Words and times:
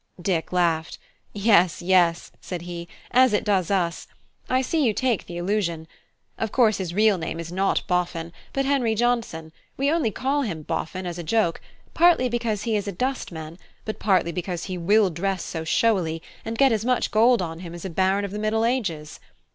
Dick 0.19 0.51
laughed. 0.51 0.97
"Yes, 1.31 1.79
yes," 1.83 2.31
said 2.41 2.63
he, 2.63 2.87
"as 3.11 3.33
it 3.33 3.43
does 3.43 3.69
us. 3.69 4.07
I 4.49 4.63
see 4.63 4.83
you 4.83 4.93
take 4.95 5.27
the 5.27 5.37
allusion. 5.37 5.87
Of 6.39 6.51
course 6.51 6.77
his 6.79 6.91
real 6.91 7.19
name 7.19 7.39
is 7.39 7.51
not 7.51 7.83
Boffin, 7.85 8.33
but 8.51 8.65
Henry 8.65 8.95
Johnson; 8.95 9.51
we 9.77 9.91
only 9.91 10.09
call 10.09 10.41
him 10.41 10.63
Boffin 10.63 11.05
as 11.05 11.19
a 11.19 11.23
joke, 11.23 11.61
partly 11.93 12.29
because 12.29 12.63
he 12.63 12.75
is 12.75 12.87
a 12.87 12.91
dustman, 12.91 13.59
and 13.85 13.99
partly 13.99 14.31
because 14.31 14.63
he 14.63 14.75
will 14.75 15.11
dress 15.11 15.43
so 15.43 15.63
showily, 15.63 16.23
and 16.43 16.57
get 16.57 16.71
as 16.71 16.83
much 16.83 17.11
gold 17.11 17.39
on 17.39 17.59
him 17.59 17.75
as 17.75 17.85
a 17.85 17.89
baron 17.91 18.25
of 18.25 18.31
the 18.31 18.39
Middle 18.39 18.65
Ages. 18.65 19.19